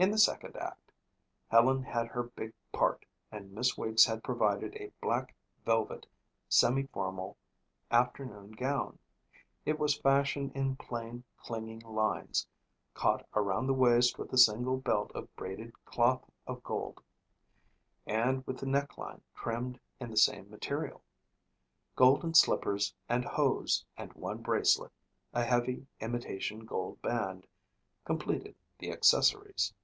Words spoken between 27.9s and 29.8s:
completed the accessories.